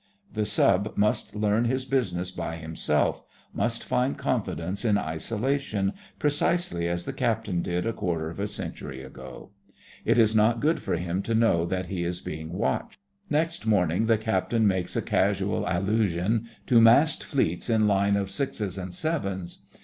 The 0.33 0.47
Sub 0.47 0.97
must 0.97 1.35
learn 1.35 1.65
his 1.65 1.85
business 1.85 2.31
by 2.31 2.55
himself—must 2.55 3.83
find 3.83 4.17
confidence 4.17 4.83
in 4.83 4.97
isolation 4.97 5.93
precisely 6.17 6.87
as 6.87 7.05
the 7.05 7.13
Captain 7.13 7.61
did 7.61 7.85
a 7.85 7.93
quarter 7.93 8.31
of 8.31 8.39
a 8.39 8.47
century 8.47 9.03
ago. 9.03 9.51
It 10.03 10.17
is 10.17 10.33
not 10.35 10.59
good 10.59 10.81
for 10.81 10.95
him 10.95 11.21
to 11.21 11.35
know 11.35 11.67
that 11.67 11.85
he 11.85 12.03
is 12.03 12.19
being 12.19 12.51
watched. 12.53 12.97
Next 13.29 13.67
morning 13.67 14.07
the 14.07 14.17
Captain 14.17 14.65
makes 14.65 14.95
a 14.95 15.03
casual 15.03 15.67
allusion 15.67 16.47
to 16.65 16.81
'massed 16.81 17.23
fleets 17.23 17.69
in 17.69 17.87
line 17.87 18.15
of 18.15 18.31
sixes 18.31 18.79
and 18.79 18.91
sevens. 18.91 19.59